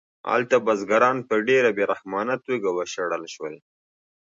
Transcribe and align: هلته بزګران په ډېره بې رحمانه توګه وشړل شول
هلته 0.31 0.55
بزګران 0.65 1.17
په 1.29 1.35
ډېره 1.47 1.69
بې 1.77 1.83
رحمانه 1.91 2.35
توګه 2.45 2.69
وشړل 2.77 3.23
شول 3.33 3.55